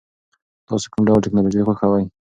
تاسو 0.67 0.85
کوم 0.93 1.01
ډول 1.07 1.19
ټیکنالوژي 1.25 1.61
خوښوئ؟ 1.65 2.05